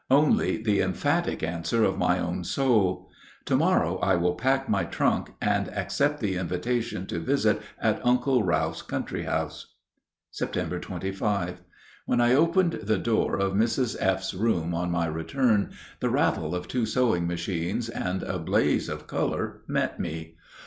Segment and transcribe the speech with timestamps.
[0.09, 3.11] Only the emphatic answer of my own soul.
[3.45, 8.41] To morrow I will pack my trunk and accept the invitation to visit at Uncle
[8.41, 9.75] Ralph's country house.
[10.33, 10.81] Sept.
[10.81, 11.61] 25.
[12.07, 13.95] When I opened the door of Mrs.
[13.99, 15.69] F.'s room on my return,
[15.99, 20.33] the rattle of two sewing machines and a blaze of color met me.